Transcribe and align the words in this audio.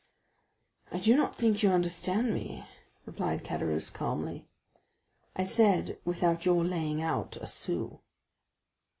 "I 0.91 0.97
do 0.97 1.15
not 1.15 1.35
think 1.35 1.61
you 1.61 1.69
understand 1.69 2.33
me," 2.33 2.65
replied 3.05 3.43
Caderousse, 3.43 3.91
calmly; 3.93 4.47
"I 5.35 5.43
said 5.43 5.99
without 6.05 6.43
your 6.43 6.65
laying 6.65 7.03
out 7.03 7.35
a 7.39 7.45
sou." 7.45 7.99